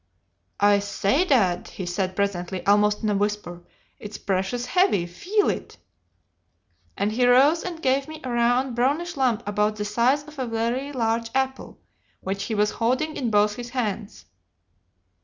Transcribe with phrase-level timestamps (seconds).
[0.59, 3.61] "'I say, Dad,' he said presently, almost in a whisper,
[3.99, 5.77] 'it's precious heavy, feel it;'
[6.97, 10.47] and he rose and gave me a round, brownish lump about the size of a
[10.47, 11.77] very large apple,
[12.19, 14.25] which he was holding in both his hands.